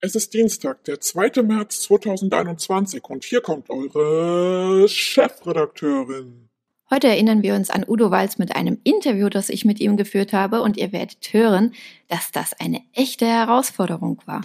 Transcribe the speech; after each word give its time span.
Es 0.00 0.14
ist 0.14 0.32
Dienstag, 0.32 0.84
der 0.84 1.00
2. 1.00 1.42
März 1.42 1.80
2021 1.80 3.02
und 3.02 3.24
hier 3.24 3.40
kommt 3.40 3.68
eure 3.68 4.88
Chefredakteurin. 4.88 6.48
Heute 6.88 7.08
erinnern 7.08 7.42
wir 7.42 7.56
uns 7.56 7.68
an 7.68 7.84
Udo 7.84 8.12
Walz 8.12 8.38
mit 8.38 8.54
einem 8.54 8.78
Interview, 8.84 9.28
das 9.28 9.48
ich 9.48 9.64
mit 9.64 9.80
ihm 9.80 9.96
geführt 9.96 10.32
habe 10.32 10.62
und 10.62 10.76
ihr 10.76 10.92
werdet 10.92 11.32
hören, 11.32 11.74
dass 12.06 12.30
das 12.30 12.52
eine 12.60 12.80
echte 12.94 13.26
Herausforderung 13.26 14.22
war. 14.24 14.42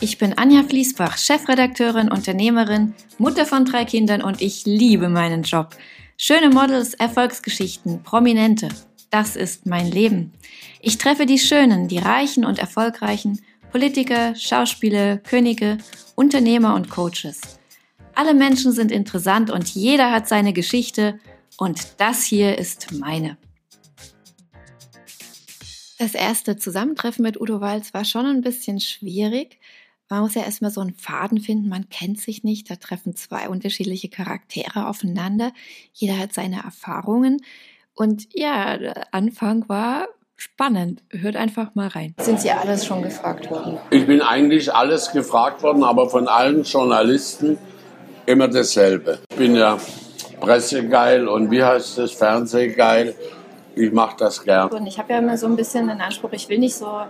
Ich 0.00 0.18
bin 0.18 0.36
Anja 0.36 0.64
Fließbach, 0.64 1.16
Chefredakteurin, 1.16 2.10
Unternehmerin, 2.10 2.94
Mutter 3.18 3.46
von 3.46 3.64
drei 3.64 3.84
Kindern 3.84 4.20
und 4.20 4.42
ich 4.42 4.66
liebe 4.66 5.08
meinen 5.08 5.44
Job. 5.44 5.76
Schöne 6.16 6.50
Models, 6.50 6.94
Erfolgsgeschichten, 6.94 8.02
Prominente. 8.02 8.68
Das 9.10 9.36
ist 9.36 9.64
mein 9.64 9.92
Leben. 9.92 10.32
Ich 10.80 10.98
treffe 10.98 11.24
die 11.24 11.38
Schönen, 11.38 11.86
die 11.86 11.98
Reichen 11.98 12.44
und 12.44 12.58
Erfolgreichen 12.58 13.40
Politiker, 13.70 14.34
Schauspieler, 14.34 15.18
Könige, 15.18 15.78
Unternehmer 16.14 16.74
und 16.74 16.88
Coaches. 16.88 17.40
Alle 18.14 18.32
Menschen 18.32 18.72
sind 18.72 18.90
interessant 18.90 19.50
und 19.50 19.68
jeder 19.68 20.10
hat 20.10 20.26
seine 20.26 20.52
Geschichte 20.54 21.20
und 21.58 22.00
das 22.00 22.24
hier 22.24 22.58
ist 22.58 22.92
meine. 22.92 23.36
Das 25.98 26.14
erste 26.14 26.56
Zusammentreffen 26.56 27.22
mit 27.22 27.40
Udo 27.40 27.60
Walz 27.60 27.92
war 27.92 28.04
schon 28.04 28.24
ein 28.24 28.40
bisschen 28.40 28.80
schwierig. 28.80 29.58
Man 30.08 30.22
muss 30.22 30.34
ja 30.34 30.44
erstmal 30.44 30.70
so 30.70 30.80
einen 30.80 30.94
Faden 30.94 31.40
finden, 31.40 31.68
man 31.68 31.90
kennt 31.90 32.18
sich 32.20 32.42
nicht, 32.44 32.70
da 32.70 32.76
treffen 32.76 33.14
zwei 33.16 33.50
unterschiedliche 33.50 34.08
Charaktere 34.08 34.88
aufeinander, 34.88 35.52
jeder 35.92 36.16
hat 36.16 36.32
seine 36.32 36.62
Erfahrungen. 36.62 37.42
Und 37.92 38.28
ja, 38.32 38.78
der 38.78 39.12
Anfang 39.12 39.68
war 39.68 40.08
Spannend. 40.40 41.02
Hört 41.10 41.34
einfach 41.34 41.74
mal 41.74 41.88
rein. 41.88 42.14
Sind 42.20 42.40
Sie 42.40 42.52
alles 42.52 42.86
schon 42.86 43.02
gefragt 43.02 43.50
worden? 43.50 43.76
Ich 43.90 44.06
bin 44.06 44.22
eigentlich 44.22 44.72
alles 44.72 45.10
gefragt 45.10 45.64
worden, 45.64 45.82
aber 45.82 46.08
von 46.08 46.28
allen 46.28 46.62
Journalisten 46.62 47.58
immer 48.24 48.46
dasselbe. 48.46 49.18
Ich 49.30 49.36
bin 49.36 49.56
ja 49.56 49.78
pressegeil 50.40 51.26
und 51.26 51.50
wie 51.50 51.64
heißt 51.64 51.98
das, 51.98 52.12
Fernsehgeil. 52.12 53.16
Ich 53.74 53.90
mache 53.90 54.16
das 54.16 54.44
gern. 54.44 54.70
Und 54.70 54.86
ich 54.86 54.96
habe 55.00 55.12
ja 55.12 55.18
immer 55.18 55.36
so 55.36 55.46
ein 55.46 55.56
bisschen 55.56 55.88
den 55.88 56.00
Anspruch, 56.00 56.30
ich 56.30 56.48
will 56.48 56.60
nicht 56.60 56.76
so 56.76 57.00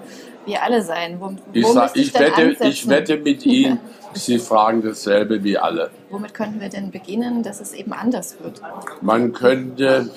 wie 0.46 0.56
alle 0.56 0.80
sein. 0.80 1.20
Wo, 1.20 1.34
ich, 1.52 1.64
wo 1.64 1.72
sag, 1.72 1.94
ich, 1.96 2.08
ich 2.08 2.14
wette, 2.14 2.56
ich 2.66 2.88
wette 2.88 3.18
mit 3.18 3.44
Ihnen, 3.44 3.78
Sie 4.14 4.38
fragen 4.38 4.80
dasselbe 4.80 5.44
wie 5.44 5.58
alle. 5.58 5.90
Womit 6.08 6.32
könnten 6.32 6.62
wir 6.62 6.70
denn 6.70 6.90
beginnen, 6.90 7.42
dass 7.42 7.60
es 7.60 7.74
eben 7.74 7.92
anders 7.92 8.36
wird? 8.40 8.62
Man 9.02 9.34
könnte 9.34 10.10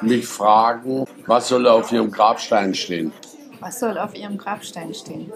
mich 0.00 0.26
fragen, 0.26 1.04
was 1.26 1.48
soll 1.48 1.66
auf 1.66 1.90
ihrem 1.92 2.10
Grabstein 2.10 2.74
stehen? 2.74 3.12
Was 3.60 3.80
soll 3.80 3.98
auf 3.98 4.14
ihrem 4.14 4.36
Grabstein 4.36 4.92
stehen? 4.94 5.32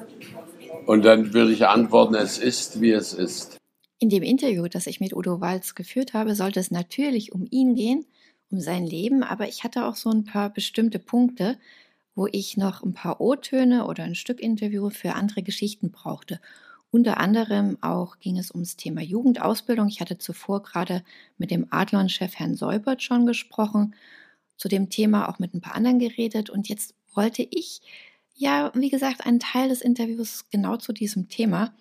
Und 0.87 1.05
dann 1.05 1.33
würde 1.33 1.53
ich 1.53 1.67
antworten, 1.67 2.15
es 2.15 2.39
ist, 2.39 2.81
wie 2.81 2.93
es 2.93 3.13
ist. 3.13 3.59
In 3.99 4.11
dem 4.11 4.23
Interview, 4.23 4.69
das 4.69 4.87
ich 4.87 5.01
mit 5.01 5.15
Udo 5.15 5.41
Walz 5.41 5.75
geführt 5.75 6.15
habe, 6.15 6.35
sollte 6.35 6.61
es 6.61 6.71
natürlich 6.71 7.33
um 7.33 7.47
ihn 7.51 7.75
gehen, 7.75 8.07
um 8.51 8.61
sein 8.61 8.87
Leben, 8.87 9.23
aber 9.23 9.49
ich 9.49 9.65
hatte 9.65 9.87
auch 9.87 9.97
so 9.97 10.11
ein 10.11 10.25
paar 10.25 10.51
bestimmte 10.51 10.99
Punkte, 10.99 11.59
wo 12.15 12.27
ich 12.31 12.57
noch 12.57 12.83
ein 12.83 12.95
paar 12.95 13.21
O-Töne 13.21 13.87
oder 13.87 14.05
ein 14.05 14.15
Stück 14.15 14.41
Interview 14.41 14.91
für 14.91 15.15
andere 15.15 15.43
Geschichten 15.43 15.91
brauchte. 15.91 16.41
Unter 16.91 17.19
anderem 17.19 17.77
auch 17.83 18.19
ging 18.19 18.39
es 18.39 18.51
ums 18.51 18.77
Thema 18.77 19.03
Jugendausbildung. 19.03 19.89
Ich 19.89 20.01
hatte 20.01 20.19
zuvor 20.19 20.63
gerade 20.63 21.05
mit 21.37 21.51
dem 21.51 21.67
Adlon-Chef 21.71 22.35
Herrn 22.37 22.57
Seubert 22.57 23.03
schon 23.03 23.27
gesprochen 23.27 23.95
zu 24.57 24.69
dem 24.69 24.91
Thema 24.91 25.29
auch 25.29 25.39
mit 25.39 25.55
ein 25.55 25.61
paar 25.61 25.75
anderen 25.75 25.99
geredet 25.99 26.51
und 26.51 26.69
jetzt 26.69 26.95
wollte 27.15 27.43
ich 27.43 27.81
ja, 28.39 28.71
wie 28.75 28.89
gesagt, 28.89 29.27
einen 29.27 29.41
Teil 29.41 29.69
des 29.69 29.81
Interviews 29.81 30.47
genau 30.51 30.77
zu 30.77 30.93
diesem 30.93 31.29
Thema. 31.29 31.75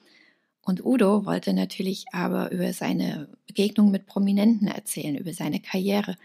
Und 0.61 0.83
Udo 0.83 1.23
wollte 1.25 1.53
natürlich 1.53 2.05
aber 2.11 2.51
über 2.51 2.73
seine 2.73 3.29
Begegnung 3.45 3.91
mit 3.91 4.07
Prominenten 4.07 4.67
erzählen, 4.67 5.15
über 5.15 5.33
seine 5.33 5.61
Karriere. 5.61 6.15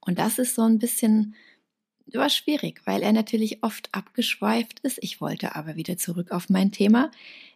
Und 0.00 0.18
das 0.18 0.38
ist 0.38 0.54
so 0.54 0.62
ein 0.62 0.78
bisschen 0.78 1.34
war 2.12 2.28
schwierig, 2.28 2.82
weil 2.84 3.02
er 3.02 3.12
natürlich 3.12 3.62
oft 3.62 3.88
abgeschweift 3.92 4.80
ist. 4.80 4.98
Ich 5.00 5.20
wollte 5.20 5.56
aber 5.56 5.76
wieder 5.76 5.96
zurück 5.96 6.32
auf 6.32 6.50
mein 6.50 6.70
Thema. 6.70 7.10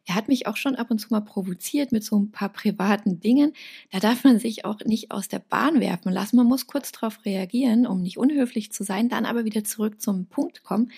Er 0.07 0.15
hat 0.15 0.29
mich 0.29 0.47
auch 0.47 0.57
schon 0.57 0.75
ab 0.75 0.91
und 0.91 0.99
zu 0.99 1.09
mal 1.11 1.21
provoziert 1.21 1.93
mit 1.93 2.03
so 2.03 2.19
ein 2.19 2.31
paar 2.31 2.49
privaten 2.49 3.21
Dingen. 3.21 3.53
Da 3.93 4.01
darf 4.01 4.25
man 4.25 4.39
sich 4.39 4.65
auch 4.65 4.81
nicht 4.85 5.11
aus 5.11 5.29
der 5.29 5.41
Bahn 5.41 5.81
werfen 5.81 6.13
lassen. 6.13 6.37
Man 6.37 6.47
muss 6.47 6.67
kurz 6.67 6.93
darauf 6.93 7.25
reagieren, 7.25 7.87
um 7.87 8.01
nicht 8.01 8.17
unhöflich 8.17 8.73
zu 8.73 8.85
sein, 8.85 9.09
dann 9.09 9.27
aber 9.27 9.45
wieder 9.45 9.65
zurück 9.65 10.01
zum 10.01 10.27
Punkt 10.27 10.65
kommen. 10.65 10.91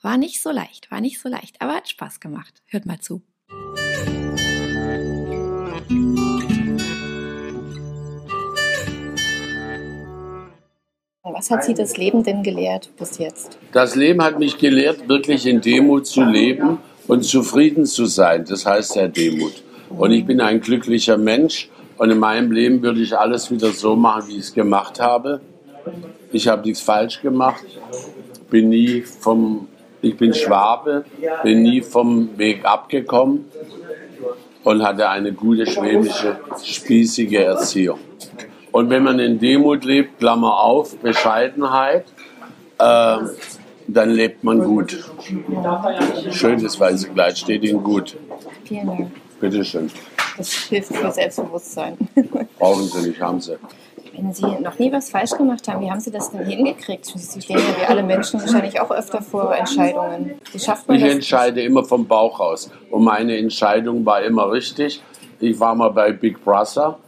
War 0.00 0.16
nicht 0.16 0.40
so 0.40 0.50
leicht, 0.50 0.90
war 0.90 1.00
nicht 1.00 1.20
so 1.20 1.28
leicht, 1.28 1.60
aber 1.60 1.74
hat 1.74 1.88
Spaß 1.88 2.20
gemacht. 2.20 2.62
Hört 2.66 2.86
mal 2.86 3.00
zu. 3.00 3.22
Was 11.32 11.50
hat 11.50 11.64
Sie 11.64 11.74
das 11.74 11.96
Leben 11.96 12.22
denn 12.22 12.44
gelehrt 12.44 12.88
bis 12.96 13.18
jetzt? 13.18 13.58
Das 13.72 13.96
Leben 13.96 14.22
hat 14.22 14.38
mich 14.38 14.58
gelehrt, 14.58 15.08
wirklich 15.08 15.44
in 15.46 15.60
Demut 15.60 16.06
zu 16.06 16.22
leben 16.22 16.78
und 17.08 17.24
zufrieden 17.24 17.84
zu 17.84 18.06
sein. 18.06 18.44
Das 18.48 18.64
heißt 18.64 18.94
ja 18.94 19.08
Demut. 19.08 19.64
Und 19.90 20.12
ich 20.12 20.24
bin 20.24 20.40
ein 20.40 20.60
glücklicher 20.60 21.16
Mensch 21.16 21.68
und 21.98 22.10
in 22.10 22.18
meinem 22.20 22.52
Leben 22.52 22.80
würde 22.80 23.00
ich 23.00 23.18
alles 23.18 23.50
wieder 23.50 23.72
so 23.72 23.96
machen, 23.96 24.28
wie 24.28 24.34
ich 24.34 24.40
es 24.40 24.54
gemacht 24.54 25.00
habe. 25.00 25.40
Ich 26.30 26.46
habe 26.46 26.62
nichts 26.62 26.80
falsch 26.80 27.20
gemacht, 27.20 27.64
bin 28.48 28.68
nie 28.68 29.00
vom, 29.02 29.66
ich 30.02 30.16
bin 30.16 30.32
Schwabe, 30.32 31.04
bin 31.42 31.62
nie 31.62 31.82
vom 31.82 32.38
Weg 32.38 32.64
abgekommen 32.64 33.46
und 34.62 34.82
hatte 34.82 35.08
eine 35.08 35.32
gute 35.32 35.66
schwäbische, 35.66 36.38
spießige 36.62 37.44
Erziehung. 37.44 37.98
Und 38.72 38.90
wenn 38.90 39.02
man 39.02 39.18
in 39.18 39.38
Demut 39.38 39.84
lebt, 39.84 40.18
Klammer 40.18 40.60
auf, 40.60 40.96
Bescheidenheit, 40.98 42.04
äh, 42.78 43.18
dann 43.88 44.10
lebt 44.10 44.44
man 44.44 44.60
gut. 44.60 44.98
Schönes 46.30 46.78
weiße 46.78 47.08
Kleid 47.10 47.38
steht 47.38 47.62
Ihnen 47.62 47.82
gut. 47.82 48.16
Vielen 48.64 48.86
Dank. 48.86 49.10
Bitteschön. 49.40 49.90
Das 50.36 50.52
hilft 50.52 50.94
für 50.94 51.10
Selbstbewusstsein. 51.10 51.96
Brauchen 52.58 52.84
Sie 52.84 53.08
nicht, 53.08 53.20
haben 53.20 53.40
Sie. 53.40 53.56
Wenn 54.14 54.32
Sie 54.32 54.46
noch 54.46 54.78
nie 54.78 54.90
was 54.92 55.10
falsch 55.10 55.32
gemacht 55.32 55.68
haben, 55.68 55.82
wie 55.82 55.90
haben 55.90 56.00
Sie 56.00 56.10
das 56.10 56.30
denn 56.30 56.44
hingekriegt? 56.44 57.04
Sie 57.04 57.40
stehen 57.40 57.58
ja 57.58 57.64
wie 57.80 57.86
alle 57.86 58.02
Menschen 58.02 58.40
wahrscheinlich 58.40 58.80
auch 58.80 58.90
öfter 58.90 59.20
vor 59.20 59.54
Entscheidungen. 59.54 60.40
Wie 60.52 60.58
schafft 60.58 60.88
man 60.88 60.96
ich 60.96 61.02
das? 61.02 61.12
entscheide 61.12 61.62
immer 61.62 61.84
vom 61.84 62.06
Bauch 62.06 62.40
aus. 62.40 62.70
Und 62.90 63.04
meine 63.04 63.36
Entscheidung 63.36 64.04
war 64.06 64.22
immer 64.22 64.50
richtig. 64.50 65.02
Ich 65.38 65.60
war 65.60 65.74
mal 65.74 65.90
bei 65.90 66.12
Big 66.12 66.42
Brother 66.42 66.98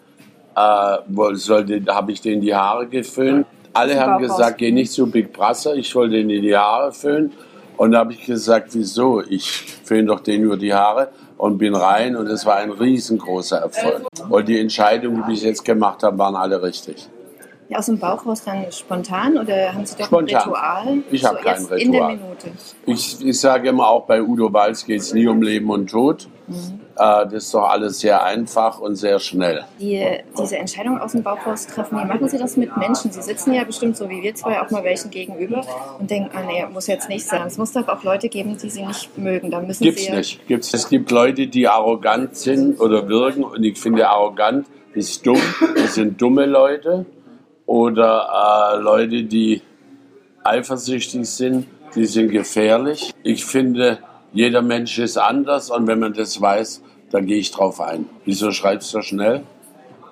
äh, 0.59 1.81
habe 1.89 2.13
ich 2.13 2.21
denen 2.21 2.41
die 2.41 2.55
Haare 2.55 2.87
geföhnt. 2.87 3.47
Alle 3.73 4.01
haben 4.01 4.21
gesagt, 4.21 4.59
geh 4.59 4.73
nicht 4.73 4.91
zu 4.91 5.09
Big 5.09 5.33
Brother, 5.33 5.75
ich 5.75 5.89
soll 5.89 6.09
denen 6.09 6.29
die 6.29 6.57
Haare 6.57 6.93
föhnen. 6.93 7.33
Und 7.77 7.93
da 7.93 8.01
habe 8.01 8.13
ich 8.13 8.27
gesagt, 8.27 8.71
wieso? 8.73 9.23
Ich 9.23 9.49
föhne 9.85 10.09
doch 10.09 10.21
denen 10.21 10.45
nur 10.47 10.57
die 10.57 10.75
Haare 10.75 11.11
und 11.37 11.59
bin 11.59 11.77
rein 11.77 12.17
und 12.17 12.27
es 12.27 12.45
war 12.45 12.57
ein 12.57 12.73
riesengroßer 12.73 13.59
Erfolg. 13.59 14.09
Und 14.29 14.49
die 14.49 14.59
Entscheidungen, 14.59 15.25
die 15.29 15.35
ich 15.35 15.43
jetzt 15.43 15.65
gemacht 15.65 16.03
habe, 16.03 16.19
waren 16.19 16.35
alle 16.35 16.61
richtig. 16.61 17.09
Aus 17.75 17.87
dem 17.87 17.99
Bauch 17.99 18.25
raus 18.25 18.43
dann 18.45 18.71
spontan 18.73 19.37
oder 19.37 19.75
haben 19.75 19.85
Sie 19.85 19.97
doch 19.97 20.07
Spontan. 20.07 20.37
ein 20.37 20.49
Ritual? 20.49 20.99
Ich 21.11 21.25
habe 21.25 21.39
so 21.39 21.45
kein 21.45 21.65
Ritual. 21.65 21.81
In 21.81 21.93
der 21.93 22.07
Minute. 22.09 22.51
Ich, 22.87 23.25
ich 23.25 23.41
sage 23.41 23.69
immer, 23.69 23.89
auch 23.89 24.07
bei 24.07 24.23
Udo 24.23 24.49
Balz 24.49 24.87
geht 24.87 25.01
es 25.01 25.13
nie 25.13 25.27
um 25.27 25.43
Leben 25.43 25.69
und 25.71 25.91
Tod. 25.91 26.29
Mhm. 26.47 26.81
Äh, 26.97 27.25
das 27.27 27.35
ist 27.45 27.55
doch 27.55 27.69
alles 27.69 28.01
sehr 28.01 28.25
einfach 28.25 28.81
und 28.81 28.97
sehr 28.97 29.19
schnell. 29.19 29.65
Die, 29.79 30.03
diese 30.39 30.57
Entscheidung 30.57 30.99
aus 30.99 31.13
dem 31.13 31.23
Bauch 31.23 31.47
raus 31.47 31.67
treffen, 31.67 31.99
wie 31.99 32.05
machen 32.07 32.29
Sie 32.29 32.39
das 32.39 32.57
mit 32.57 32.75
Menschen? 32.77 33.13
Sie 33.13 33.23
sitzen 33.23 33.53
ja 33.53 33.65
bestimmt 33.65 33.97
so 33.97 34.09
wie 34.09 34.23
wir 34.23 34.35
zwei 34.35 34.61
auch 34.61 34.71
mal 34.71 34.83
welchen 34.83 35.11
gegenüber 35.11 35.63
und 35.99 36.11
denken, 36.11 36.31
ah 36.35 36.43
nee, 36.47 36.65
muss 36.73 36.87
jetzt 36.87 37.09
nicht 37.09 37.27
sein. 37.27 37.47
Es 37.47 37.59
muss 37.59 37.73
doch 37.73 37.87
auch 37.87 38.03
Leute 38.03 38.29
geben, 38.29 38.57
die 38.57 38.71
Sie 38.71 38.85
nicht 38.85 39.17
mögen. 39.19 39.51
Da 39.51 39.61
müssen 39.61 39.85
Gibt's 39.85 40.07
Sie 40.07 40.13
nicht. 40.13 40.47
Gibt's. 40.49 40.73
Es 40.73 40.89
gibt 40.89 41.11
Leute, 41.11 41.47
die 41.47 41.69
arrogant 41.69 42.35
sind 42.35 42.81
oder 42.81 43.09
wirken 43.09 43.45
und 43.45 43.63
ich 43.63 43.79
finde 43.79 44.09
arrogant 44.09 44.67
ist 44.95 45.25
dumm. 45.27 45.41
Das 45.77 45.95
sind 45.95 46.21
dumme 46.21 46.47
Leute 46.47 47.07
oder 47.69 48.73
äh, 48.73 48.81
Leute, 48.81 49.25
die 49.25 49.61
eifersüchtig 50.43 51.29
sind, 51.29 51.67
die 51.95 52.07
sind 52.07 52.31
gefährlich. 52.31 53.13
Ich 53.23 53.45
finde, 53.45 53.99
jeder 54.33 54.63
Mensch 54.63 54.99
ist 54.99 55.19
anders 55.19 55.71
und 55.71 55.87
wenn 55.87 55.99
man 55.99 56.15
das 56.15 56.41
weiß, 56.41 56.83
dann 57.11 57.27
gehe 57.27 57.37
ich 57.37 57.51
drauf 57.51 57.81
ein. 57.83 58.07
Wieso 58.25 58.53
schreibst 58.53 58.95
du 58.95 58.99
so 58.99 59.03
schnell? 59.03 59.43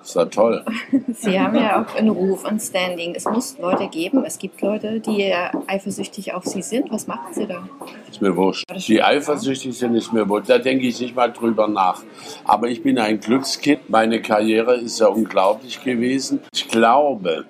Ist 0.07 0.15
ja 0.15 0.23
toll. 0.23 0.63
Sie 1.15 1.37
haben 1.37 1.57
ja 1.57 1.83
auch 1.83 1.95
einen 1.95 2.07
Ruf, 2.07 2.45
ein 2.45 2.61
Standing. 2.61 3.13
Es 3.13 3.25
muss 3.25 3.57
Leute 3.57 3.89
geben, 3.89 4.23
es 4.23 4.39
gibt 4.39 4.61
Leute, 4.61 5.01
die 5.01 5.33
eifersüchtig 5.67 6.33
auf 6.33 6.45
Sie 6.45 6.61
sind. 6.61 6.89
Was 6.91 7.07
machen 7.07 7.33
Sie 7.33 7.45
da? 7.45 7.67
Ist 8.09 8.21
mir 8.21 8.33
wurscht. 8.33 8.63
Die 8.87 9.03
eifersüchtig 9.03 9.77
sind, 9.77 9.95
ist 9.95 10.13
mir 10.13 10.29
wurscht. 10.29 10.49
Da 10.49 10.59
denke 10.59 10.87
ich 10.87 11.01
nicht 11.01 11.13
mal 11.13 11.27
drüber 11.27 11.67
nach. 11.67 12.03
Aber 12.45 12.69
ich 12.69 12.81
bin 12.81 12.97
ein 12.99 13.19
Glückskind. 13.19 13.89
Meine 13.89 14.21
Karriere 14.21 14.77
ist 14.77 14.97
ja 14.97 15.07
unglaublich 15.07 15.83
gewesen. 15.83 16.39
Ich 16.53 16.69
glaube, 16.69 17.43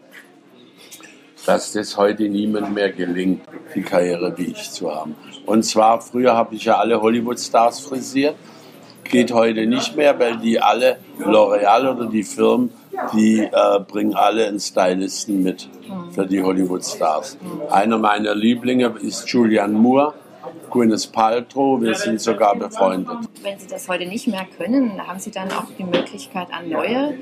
dass 1.45 1.73
das 1.73 1.95
heute 1.95 2.23
niemand 2.23 2.73
mehr 2.73 2.91
gelingt, 2.91 3.43
die 3.75 3.83
Karriere 3.83 4.35
wie 4.35 4.45
ich 4.45 4.71
zu 4.71 4.91
haben. 4.91 5.15
Und 5.45 5.61
zwar, 5.61 6.01
früher 6.01 6.35
habe 6.35 6.55
ich 6.55 6.65
ja 6.65 6.79
alle 6.79 6.99
Hollywood-Stars 6.99 7.81
frisiert 7.81 8.35
geht 9.09 9.31
heute 9.31 9.65
nicht 9.65 9.95
mehr, 9.95 10.17
weil 10.19 10.37
die 10.37 10.59
alle, 10.59 10.97
L'Oreal 11.19 11.95
oder 11.95 12.05
die 12.05 12.23
Firmen, 12.23 12.71
die 13.13 13.39
äh, 13.39 13.79
bringen 13.87 14.15
alle 14.15 14.47
einen 14.47 14.59
Stylisten 14.59 15.43
mit 15.43 15.69
für 16.11 16.25
die 16.25 16.41
Hollywood-Stars. 16.41 17.37
Einer 17.69 17.97
meiner 17.97 18.35
Lieblinge 18.35 18.93
ist 19.01 19.27
Julian 19.29 19.73
Moore. 19.73 20.13
Gwyneth 20.69 21.11
Paltrow, 21.11 21.81
wir 21.81 21.95
sind 21.95 22.21
sogar 22.21 22.55
befreundet. 22.55 23.17
Wenn 23.41 23.57
Sie 23.57 23.67
das 23.67 23.87
heute 23.87 24.05
nicht 24.05 24.27
mehr 24.27 24.45
können, 24.57 25.05
haben 25.05 25.19
Sie 25.19 25.31
dann 25.31 25.49
auch 25.51 25.65
die 25.77 25.83
Möglichkeit, 25.83 26.47
an 26.51 26.69
neue, 26.69 27.17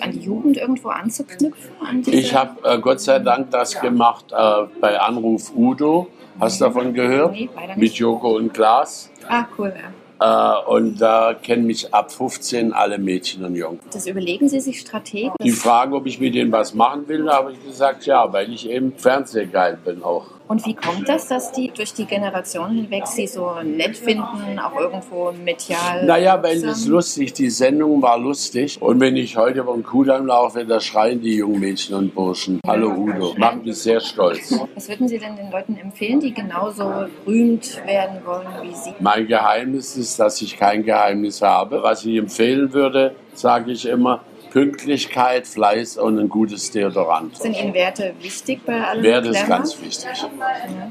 an 0.00 0.10
die 0.12 0.20
Jugend 0.20 0.56
irgendwo 0.56 0.88
anzuknüpfen? 0.88 1.70
An 1.84 2.02
Ich 2.06 2.34
habe 2.34 2.68
äh, 2.68 2.78
Gott 2.78 3.00
sei 3.00 3.20
Dank 3.20 3.50
das 3.50 3.80
gemacht 3.80 4.26
äh, 4.32 4.64
bei 4.80 4.98
Anruf 4.98 5.52
Udo. 5.54 6.08
Hast 6.40 6.60
du 6.60 6.64
davon 6.64 6.92
gehört? 6.94 7.32
Nee. 7.32 7.48
Mit 7.76 7.94
Joko 7.94 8.36
und 8.36 8.52
Klaas. 8.52 9.10
Ah, 9.28 9.46
cool. 9.56 9.72
Ja. 9.74 9.90
Äh, 10.20 10.52
und 10.66 11.00
da 11.00 11.34
kennen 11.34 11.66
mich 11.66 11.92
ab 11.92 12.12
15 12.12 12.72
alle 12.72 12.98
Mädchen 12.98 13.44
und 13.44 13.56
Jungen. 13.56 13.80
Das 13.92 14.06
überlegen 14.06 14.48
Sie 14.48 14.60
sich 14.60 14.80
strategisch. 14.80 15.32
Die 15.42 15.50
fragen, 15.50 15.94
ob 15.94 16.06
ich 16.06 16.20
mit 16.20 16.34
denen 16.34 16.52
was 16.52 16.74
machen 16.74 17.08
will, 17.08 17.24
da 17.24 17.34
habe 17.34 17.52
ich 17.52 17.64
gesagt, 17.64 18.06
ja, 18.06 18.32
weil 18.32 18.52
ich 18.52 18.68
eben 18.68 18.92
Fernsehgeil 18.96 19.78
bin 19.84 20.02
auch. 20.02 20.26
Und 20.46 20.66
wie 20.66 20.74
kommt 20.74 21.08
das, 21.08 21.28
dass 21.28 21.52
die 21.52 21.70
durch 21.74 21.94
die 21.94 22.04
Generation 22.04 22.70
hinweg 22.70 23.06
Sie 23.06 23.26
so 23.26 23.54
nett 23.62 23.96
finden, 23.96 24.58
auch 24.58 24.78
irgendwo 24.78 25.32
medial? 25.32 26.04
Naja, 26.04 26.42
weil 26.42 26.62
es 26.62 26.86
lustig, 26.86 27.32
die 27.32 27.48
Sendung 27.48 28.02
war 28.02 28.18
lustig. 28.18 28.80
Und 28.80 29.00
wenn 29.00 29.16
ich 29.16 29.38
heute 29.38 29.60
über 29.60 29.72
den 29.72 29.82
Kudamm 29.82 30.26
laufe, 30.26 30.66
da 30.66 30.80
schreien 30.80 31.22
die 31.22 31.36
jungen 31.36 31.60
Mädchen 31.60 31.94
und 31.96 32.14
Burschen. 32.14 32.60
Hallo 32.66 32.90
Udo. 32.90 33.34
Macht 33.38 33.64
mich 33.64 33.78
sehr 33.78 34.00
stolz. 34.00 34.54
Was 34.74 34.88
würden 34.90 35.08
Sie 35.08 35.18
denn 35.18 35.34
den 35.34 35.50
Leuten 35.50 35.78
empfehlen, 35.78 36.20
die 36.20 36.34
genauso 36.34 36.92
berühmt 37.24 37.80
werden 37.86 38.18
wollen 38.26 38.46
wie 38.60 38.74
Sie? 38.74 38.92
Mein 39.00 39.26
Geheimnis 39.26 39.96
ist, 39.96 40.03
dass 40.16 40.40
ich 40.42 40.56
kein 40.58 40.84
Geheimnis 40.84 41.42
habe. 41.42 41.82
Was 41.82 42.04
ich 42.04 42.16
empfehlen 42.16 42.72
würde, 42.72 43.14
sage 43.34 43.72
ich 43.72 43.86
immer, 43.86 44.20
Pünktlichkeit, 44.54 45.48
Fleiß 45.48 45.96
und 45.96 46.16
ein 46.16 46.28
gutes 46.28 46.70
Deodorant. 46.70 47.36
Sind 47.38 47.60
Ihnen 47.60 47.74
Werte 47.74 48.14
wichtig 48.20 48.60
bei 48.64 48.80
allem 48.80 49.02
Werte 49.02 49.30
ist 49.30 49.48
ganz 49.48 49.82
wichtig. 49.82 50.08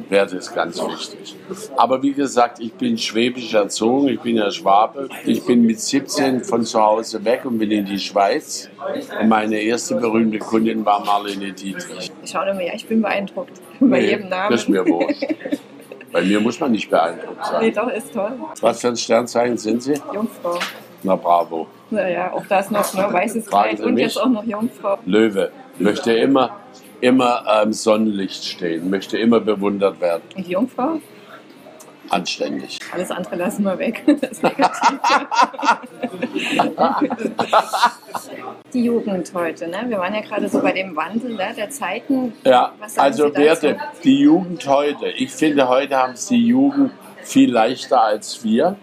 Werte 0.09 0.35
ist 0.35 0.53
ganz 0.53 0.81
wichtig. 0.81 1.37
Aber 1.77 2.03
wie 2.03 2.11
gesagt, 2.11 2.59
ich 2.59 2.73
bin 2.73 2.97
schwäbisch 2.97 3.53
erzogen, 3.53 4.09
ich 4.09 4.19
bin 4.19 4.35
ja 4.35 4.51
Schwabe. 4.51 5.07
Ich 5.25 5.45
bin 5.45 5.65
mit 5.65 5.79
17 5.79 6.43
von 6.43 6.65
zu 6.65 6.81
Hause 6.81 7.23
weg 7.23 7.45
und 7.45 7.57
bin 7.57 7.71
in 7.71 7.85
die 7.85 7.99
Schweiz. 7.99 8.69
Und 9.21 9.29
meine 9.29 9.57
erste 9.57 9.95
berühmte 9.95 10.39
Kundin 10.39 10.85
war 10.85 11.05
Marlene 11.05 11.53
Dietrich. 11.53 12.11
Ich 12.21 12.31
schaue 12.31 12.49
immer, 12.49 12.63
ja, 12.63 12.73
ich 12.75 12.85
bin 12.85 13.01
beeindruckt 13.01 13.61
bei 13.79 14.01
Nee, 14.01 14.09
jedem 14.09 14.27
Namen. 14.27 14.51
Das 14.51 14.63
ist 14.63 14.67
mir 14.67 14.85
wurscht. 14.85 15.23
Bei 16.13 16.21
mir 16.21 16.39
muss 16.39 16.59
man 16.59 16.71
nicht 16.71 16.89
beeindruckt 16.89 17.37
Nee, 17.59 17.71
sein. 17.71 17.73
doch, 17.73 17.91
ist 17.91 18.13
toll. 18.13 18.31
Was 18.61 18.79
für 18.81 18.89
ein 18.89 18.95
Sternzeichen 18.95 19.57
sind 19.57 19.81
Sie? 19.83 19.95
Jungfrau. 20.13 20.59
Na 21.01 21.15
bravo. 21.15 21.67
Naja, 21.89 22.31
auch 22.31 22.45
das 22.47 22.71
noch, 22.71 22.93
ne? 22.93 23.07
weißes 23.11 23.47
Kleid 23.47 23.81
und 23.81 23.97
jetzt 23.97 24.21
auch 24.21 24.29
noch 24.29 24.45
Jungfrau. 24.45 24.97
Löwe. 25.05 25.51
Möchte 25.79 26.13
immer, 26.13 26.57
immer 27.01 27.45
am 27.47 27.73
Sonnenlicht 27.73 28.45
stehen, 28.45 28.89
möchte 28.89 29.17
immer 29.17 29.39
bewundert 29.39 29.99
werden. 29.99 30.21
Und 30.35 30.47
die 30.47 30.51
Jungfrau? 30.51 30.99
Anständig. 32.09 32.79
Alles 32.91 33.11
andere 33.11 33.35
lassen 33.35 33.63
wir 33.63 33.77
weg. 33.79 34.03
Die 38.73 38.83
Jugend 38.83 39.31
heute, 39.33 39.67
ne? 39.67 39.85
Wir 39.87 39.99
waren 39.99 40.13
ja 40.13 40.21
gerade 40.21 40.49
so 40.49 40.59
bei 40.59 40.71
dem 40.71 40.95
Wandel 40.95 41.35
ne, 41.35 41.53
der 41.55 41.69
Zeiten. 41.69 42.33
Ja, 42.43 42.73
also? 42.97 43.33
Werte, 43.35 43.77
die 44.03 44.21
Jugend 44.21 44.67
heute. 44.67 45.09
Ich 45.09 45.31
finde, 45.31 45.67
heute 45.67 45.95
haben 45.95 46.13
es 46.13 46.27
die 46.27 46.47
Jugend 46.47 46.91
viel 47.23 47.51
leichter 47.51 48.01
als 48.01 48.43
wir. 48.43 48.75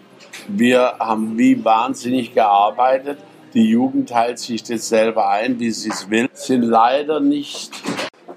Wir 0.48 0.94
haben 0.98 1.36
wie 1.36 1.64
wahnsinnig 1.64 2.34
gearbeitet. 2.34 3.18
Die 3.52 3.68
Jugend 3.68 4.10
teilt 4.10 4.38
sich 4.38 4.62
das 4.62 4.88
selber 4.88 5.28
ein, 5.28 5.58
wie 5.58 5.72
sie 5.72 5.90
es 5.90 6.08
will. 6.08 6.28
Sind 6.34 6.62
leider 6.62 7.18
nicht 7.18 7.72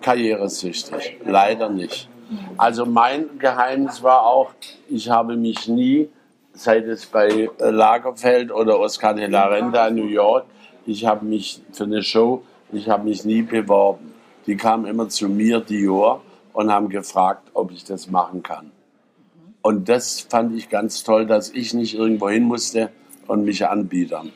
karrieresüchtig. 0.02 1.18
Leider 1.24 1.70
nicht. 1.70 2.10
Also 2.58 2.86
mein 2.86 3.40
Geheimnis 3.40 4.04
war 4.04 4.26
auch, 4.26 4.52
ich 4.90 5.10
habe 5.10 5.36
mich 5.36 5.68
nie, 5.68 6.10
sei 6.54 6.78
es 6.80 7.06
bei 7.06 7.50
äh, 7.60 7.70
Lagerfeld 7.70 8.52
oder 8.52 8.80
Oscar 8.80 9.14
de 9.14 9.28
la 9.28 9.46
Renta 9.48 9.88
in 9.88 9.96
New 9.96 10.08
York, 10.08 10.46
ich 10.86 11.06
habe 11.06 11.26
mich 11.26 11.62
für 11.72 11.86
eine 11.86 12.04
Show, 12.04 12.44
ich 12.72 12.90
habe 12.90 13.06
mich 13.06 13.26
nie 13.26 13.42
beworben. 13.42 14.14
Die 14.46 14.58
kamen 14.58 14.86
immer 14.86 15.08
zu 15.10 15.30
mir, 15.30 15.62
Dior, 15.62 16.22
und 16.52 16.72
haben 16.72 16.90
gefragt, 16.90 17.50
ob 17.54 17.72
ich 17.72 17.84
das 17.84 18.10
machen 18.10 18.44
kann. 18.44 18.72
Und 19.62 19.88
das 19.88 20.20
fand 20.20 20.56
ich 20.56 20.70
ganz 20.70 21.04
toll, 21.04 21.26
dass 21.26 21.50
ich 21.50 21.74
nicht 21.74 21.96
irgendwo 21.96 22.30
hin 22.30 22.44
musste 22.44 22.90
und 23.28 23.46
mich 23.46 23.66
anbiedern. 23.66 24.32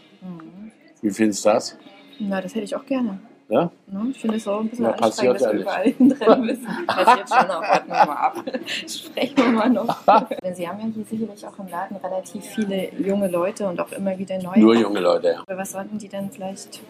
Wie 1.02 1.12
findest 1.12 1.46
du 1.46 1.50
das? 1.50 1.78
Na, 2.20 2.42
das 2.42 2.56
hätte 2.56 2.64
ich 2.64 2.76
auch 2.76 2.86
gerne. 2.86 3.20
Ja? 3.50 3.72
Ne? 3.88 4.08
Ich 4.12 4.20
finde 4.20 4.38
es 4.38 4.44
so 4.44 4.58
ein 4.58 4.68
bisschen 4.68 4.86
Ja, 4.86 4.92
anstrengend, 4.92 5.36
dass 5.36 5.42
ja 5.42 5.54
wir 5.54 5.60
überall 5.62 5.90
hinrennen 5.92 6.46
müssen. 6.46 6.68
Passiert 6.88 7.30
schon 7.30 7.48
noch, 7.48 7.62
warten 7.62 7.88
wir 7.88 8.06
mal 8.06 8.16
ab. 8.16 8.44
Sprechen 8.88 9.38
wir 9.38 9.52
mal 9.52 9.70
noch. 9.70 9.98
Denn 10.44 10.56
Sie 10.56 10.68
haben 10.68 10.80
ja 10.80 10.86
hier 10.94 11.06
sicherlich 11.06 11.48
auch 11.48 11.58
im 11.60 11.68
Laden 11.68 11.98
relativ 11.98 12.44
viele 12.44 12.90
junge 13.00 13.30
Leute 13.30 13.68
und 13.68 13.80
auch 13.80 13.92
immer 13.94 14.18
wieder 14.18 14.38
neue. 14.42 14.60
Nur 14.60 14.76
junge 14.76 15.00
Leute, 15.00 15.38
ja. 15.48 15.58
Was 15.58 15.72
sollten 15.72 15.98
die 15.98 16.10
denn 16.10 16.30
vielleicht 16.30 16.82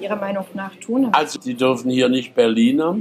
Ihrer 0.00 0.16
Meinung 0.16 0.44
nach 0.54 0.74
tun? 0.76 1.08
Also, 1.12 1.40
die 1.40 1.54
dürfen 1.54 1.90
hier 1.90 2.08
nicht 2.08 2.34
Berliner. 2.34 2.96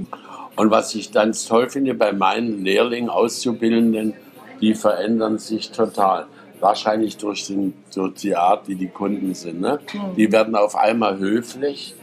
Und 0.56 0.72
was 0.72 0.96
ich 0.96 1.12
ganz 1.12 1.46
toll 1.46 1.70
finde 1.70 1.94
bei 1.94 2.14
meinen 2.14 2.64
Lehrlingen, 2.64 3.10
Auszubildenden, 3.10 4.14
die 4.62 4.74
verändern 4.74 5.38
sich 5.38 5.72
total. 5.72 6.28
Wahrscheinlich 6.62 7.18
durch, 7.18 7.46
den, 7.48 7.74
durch 7.94 8.14
die 8.16 8.36
Art, 8.36 8.68
wie 8.68 8.76
die 8.76 8.88
Kunden 8.88 9.34
sind. 9.34 9.60
Ne? 9.60 9.80
Die 10.16 10.32
werden 10.32 10.56
auf 10.56 10.76
einmal 10.76 11.20
höflich, 11.20 11.94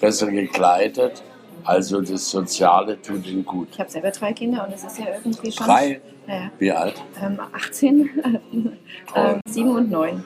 besser 0.00 0.30
gekleidet. 0.30 1.22
Also 1.64 2.00
das 2.00 2.30
Soziale 2.30 3.00
tut 3.02 3.26
ihnen 3.26 3.44
gut. 3.44 3.68
Ich 3.72 3.80
habe 3.80 3.90
selber 3.90 4.10
drei 4.10 4.32
Kinder 4.32 4.64
und 4.66 4.74
es 4.74 4.84
ist 4.84 4.98
ja 4.98 5.06
irgendwie 5.22 5.52
schon. 5.52 5.66
Drei? 5.66 6.00
Ja, 6.26 6.50
Wie 6.58 6.70
alt? 6.72 6.94
ähm, 7.22 7.38
18, 7.54 8.10
Toll. 9.12 9.24
ähm, 9.34 9.40
7 9.48 9.68
und 9.70 9.90
9. 9.90 10.24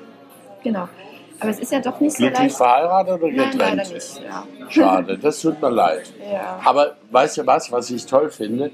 Genau. 0.62 0.88
Aber 1.40 1.50
es 1.50 1.58
ist 1.58 1.72
ja 1.72 1.80
doch 1.80 1.98
nicht 2.00 2.12
so 2.16 2.19
Glücklich 2.19 2.38
leicht. 2.40 2.56
verheiratet 2.56 3.14
oder 3.22 3.32
Nein, 3.32 3.50
getrennt? 3.50 3.76
leider 3.78 3.94
nicht. 3.94 4.22
Ja. 4.22 4.44
Schade, 4.69 5.19
das 5.19 5.40
tut 5.40 5.60
mir 5.60 5.70
leid. 5.70 6.12
Ja. 6.30 6.60
Aber 6.64 6.96
weißt 7.10 7.38
du 7.38 7.46
was, 7.46 7.72
was 7.72 7.90
ich 7.90 8.06
toll 8.06 8.30
finde? 8.30 8.70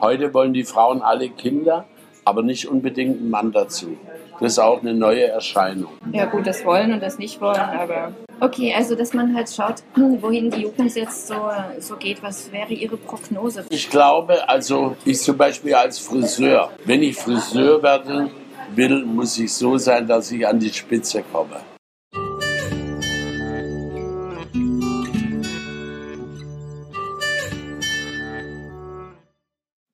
Heute 0.00 0.32
wollen 0.34 0.52
die 0.52 0.64
Frauen 0.64 1.02
alle 1.02 1.28
Kinder, 1.28 1.84
aber 2.24 2.42
nicht 2.42 2.66
unbedingt 2.68 3.20
einen 3.20 3.30
Mann 3.30 3.52
dazu. 3.52 3.96
Das 4.40 4.52
ist 4.52 4.58
auch 4.58 4.80
eine 4.80 4.94
neue 4.94 5.26
Erscheinung. 5.28 5.92
Ja 6.12 6.24
gut, 6.26 6.46
das 6.46 6.64
wollen 6.64 6.92
und 6.92 7.02
das 7.02 7.18
nicht 7.18 7.40
wollen, 7.40 7.56
aber 7.58 8.12
okay, 8.40 8.74
also 8.74 8.94
dass 8.94 9.12
man 9.14 9.34
halt 9.34 9.50
schaut, 9.50 9.82
wohin 9.94 10.50
die 10.50 10.62
Jugend 10.62 10.94
jetzt 10.94 11.28
so, 11.28 11.50
so 11.78 11.96
geht, 11.96 12.22
was 12.22 12.50
wäre 12.52 12.72
Ihre 12.72 12.96
Prognose? 12.96 13.64
Ich 13.70 13.88
glaube, 13.90 14.48
also 14.48 14.96
ich 15.04 15.20
zum 15.20 15.36
Beispiel 15.36 15.74
als 15.74 15.98
Friseur, 15.98 16.70
wenn 16.84 17.02
ich 17.02 17.16
Friseur 17.16 17.82
werden 17.82 18.30
will, 18.74 19.04
muss 19.04 19.38
ich 19.38 19.52
so 19.52 19.76
sein, 19.78 20.06
dass 20.06 20.30
ich 20.30 20.46
an 20.46 20.58
die 20.58 20.72
Spitze 20.72 21.22
komme. 21.32 21.60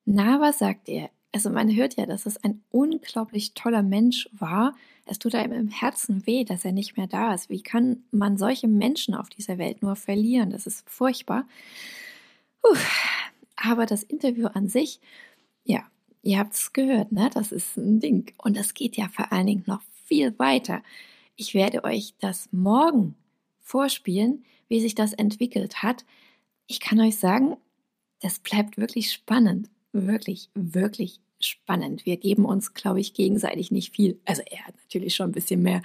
Na, 0.07 0.39
was 0.41 0.59
sagt 0.59 0.89
ihr? 0.89 1.09
Also 1.35 1.51
man 1.51 1.75
hört 1.75 1.97
ja, 1.97 2.07
dass 2.07 2.27
es 2.27 2.37
ein 2.45 2.63
unglaublich 2.71 3.55
toller 3.55 3.83
Mensch 3.83 4.29
war. 4.31 4.73
Es 5.05 5.19
tut 5.19 5.35
einem 5.35 5.53
im 5.53 5.69
Herzen 5.69 6.25
weh, 6.29 6.45
dass 6.45 6.65
er 6.65 6.71
nicht 6.71 6.97
mehr 6.97 7.09
da 7.09 7.35
ist. 7.35 7.51
Wie 7.51 7.61
kann 7.61 8.05
man 8.13 8.39
solche 8.39 8.69
Menschen 8.69 9.17
auf 9.17 9.31
dieser 9.31 9.59
Welt 9.59 9.83
nur 9.83 9.97
verlieren? 9.97 10.51
Das 10.51 10.69
ist 10.69 10.89
furchtbar. 10.89 11.49
Puh. 12.63 12.77
Aber 13.57 13.85
das 13.85 14.05
Interview 14.05 14.47
an 14.47 14.69
sich, 14.69 15.01
ja, 15.65 15.83
ihr 16.23 16.39
habt 16.39 16.55
es 16.55 16.73
gehört, 16.73 17.11
ne? 17.11 17.29
Das 17.35 17.51
ist 17.51 17.77
ein 17.77 17.99
Ding. 17.99 18.33
Und 18.39 18.57
das 18.57 18.73
geht 18.73 18.97
ja 18.97 19.09
vor 19.09 19.33
allen 19.33 19.49
Dingen 19.49 19.65
noch 19.67 19.83
viel 20.05 20.39
weiter. 20.39 20.85
Ich 21.35 21.53
werde 21.53 21.83
euch 21.83 22.15
das 22.21 22.49
morgen 22.53 23.17
vorspielen, 23.61 24.45
wie 24.69 24.81
sich 24.81 24.95
das 24.95 25.13
entwickelt 25.13 25.83
hat. 25.83 26.05
Ich 26.69 26.79
kann 26.79 27.01
euch 27.01 27.17
sagen, 27.17 27.57
das 28.21 28.39
bleibt 28.39 28.77
wirklich 28.77 29.13
spannend. 29.13 29.69
Wirklich, 29.93 30.51
wirklich 30.55 31.21
spannend. 31.47 32.07
Wir 32.07 32.17
geben 32.17 32.45
uns, 32.45 32.75
glaube 32.75 33.01
ich, 33.01 33.15
gegenseitig 33.15 33.71
nicht 33.71 33.95
viel. 33.95 34.21
Also 34.25 34.43
er 34.51 34.67
hat 34.67 34.75
natürlich 34.77 35.15
schon 35.15 35.31
ein 35.31 35.33
bisschen 35.33 35.63
mehr 35.63 35.83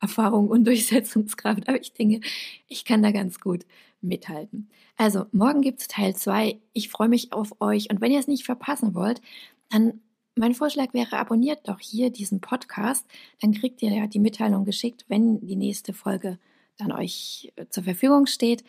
Erfahrung 0.00 0.48
und 0.48 0.64
Durchsetzungskraft, 0.66 1.68
aber 1.68 1.80
ich 1.80 1.92
denke, 1.92 2.26
ich 2.68 2.84
kann 2.84 3.02
da 3.02 3.10
ganz 3.10 3.40
gut 3.40 3.64
mithalten. 4.00 4.68
Also, 4.96 5.26
morgen 5.32 5.62
gibt 5.62 5.80
es 5.80 5.88
Teil 5.88 6.14
2. 6.14 6.58
Ich 6.72 6.88
freue 6.88 7.08
mich 7.08 7.32
auf 7.32 7.60
euch 7.60 7.90
und 7.90 8.00
wenn 8.00 8.12
ihr 8.12 8.18
es 8.18 8.28
nicht 8.28 8.44
verpassen 8.44 8.94
wollt, 8.94 9.22
dann 9.70 10.00
mein 10.34 10.54
Vorschlag 10.54 10.94
wäre, 10.94 11.18
abonniert 11.18 11.68
doch 11.68 11.78
hier 11.78 12.10
diesen 12.10 12.40
Podcast, 12.40 13.06
dann 13.40 13.52
kriegt 13.52 13.82
ihr 13.82 13.90
ja 13.90 14.06
die 14.06 14.18
Mitteilung 14.18 14.64
geschickt, 14.64 15.04
wenn 15.08 15.46
die 15.46 15.56
nächste 15.56 15.92
Folge 15.92 16.38
dann 16.78 16.92
euch 16.92 17.52
äh, 17.56 17.66
zur 17.68 17.84
Verfügung 17.84 18.26
steht. 18.26 18.64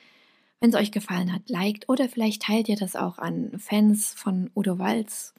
Wenn 0.60 0.70
es 0.70 0.76
euch 0.76 0.92
gefallen 0.92 1.34
hat, 1.34 1.50
liked 1.50 1.90
oder 1.90 2.08
vielleicht 2.08 2.44
teilt 2.44 2.70
ihr 2.70 2.78
das 2.78 2.96
auch 2.96 3.18
an 3.18 3.52
Fans 3.60 4.14
von 4.14 4.50
Udo 4.56 4.80
Walz 4.80 5.34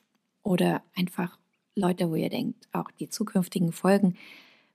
oder 0.44 0.82
einfach 0.94 1.38
Leute, 1.74 2.08
wo 2.10 2.14
ihr 2.14 2.30
denkt, 2.30 2.68
auch 2.72 2.90
die 2.92 3.08
zukünftigen 3.08 3.72
Folgen 3.72 4.16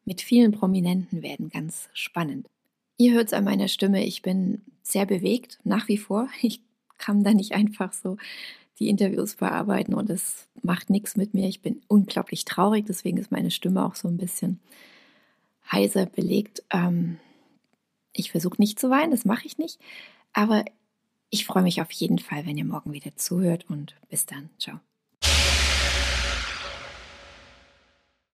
mit 0.03 0.21
vielen 0.21 0.51
Prominenten 0.51 1.21
werden 1.21 1.49
ganz 1.49 1.87
spannend. 1.93 2.47
Ihr 2.97 3.13
hört 3.13 3.27
es 3.27 3.33
an 3.33 3.45
meiner 3.45 3.69
Stimme, 3.69 4.03
ich 4.03 4.21
bin 4.21 4.61
sehr 4.83 5.05
bewegt, 5.05 5.59
nach 5.63 5.87
wie 5.87 5.97
vor. 5.97 6.27
Ich 6.41 6.61
kann 6.97 7.23
da 7.23 7.33
nicht 7.33 7.53
einfach 7.53 7.93
so 7.93 8.17
die 8.77 8.89
Interviews 8.89 9.35
bearbeiten 9.35 9.93
und 9.93 10.09
es 10.09 10.49
macht 10.61 10.89
nichts 10.89 11.15
mit 11.15 11.33
mir. 11.33 11.47
Ich 11.47 11.61
bin 11.61 11.81
unglaublich 11.87 12.43
traurig, 12.43 12.85
deswegen 12.87 13.17
ist 13.17 13.31
meine 13.31 13.51
Stimme 13.51 13.85
auch 13.85 13.95
so 13.95 14.09
ein 14.09 14.17
bisschen 14.17 14.59
heiser 15.71 16.07
belegt. 16.07 16.63
Ähm, 16.71 17.17
ich 18.11 18.31
versuche 18.31 18.59
nicht 18.59 18.79
zu 18.79 18.89
weinen, 18.89 19.11
das 19.11 19.23
mache 19.23 19.45
ich 19.45 19.57
nicht. 19.57 19.79
Aber 20.33 20.65
ich 21.29 21.45
freue 21.45 21.63
mich 21.63 21.81
auf 21.81 21.91
jeden 21.91 22.19
Fall, 22.19 22.45
wenn 22.45 22.57
ihr 22.57 22.65
morgen 22.65 22.91
wieder 22.91 23.15
zuhört 23.15 23.69
und 23.69 23.95
bis 24.09 24.25
dann. 24.25 24.49
Ciao. 24.57 24.79